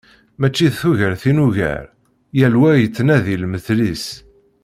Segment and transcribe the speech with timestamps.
[0.39, 1.85] Mačči d tugert i nugar,
[2.39, 4.05] yal wa yettnadi lmetl-is.